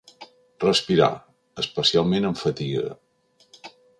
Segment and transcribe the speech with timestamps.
[0.63, 1.09] Respirar,
[1.65, 2.89] especialment amb fatiga.